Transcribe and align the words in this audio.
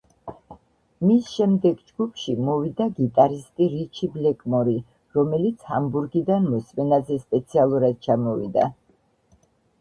მის 1.07 1.25
შემდეგ 1.33 1.83
ჯგუფში 1.89 2.33
მოვიდა 2.47 2.87
გიტარისტი 2.99 3.67
რიჩი 3.73 4.09
ბლეკმორი, 4.15 4.73
რომელიც 5.19 5.69
ჰამბურგიდან 5.73 6.49
მოსმენაზე 6.55 7.19
სპეციალურად 7.27 8.03
ჩამოვიდა. 8.09 8.67